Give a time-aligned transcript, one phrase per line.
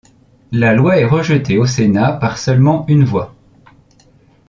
[0.51, 3.35] La loi est rejetée au Sénat par seulement une voix.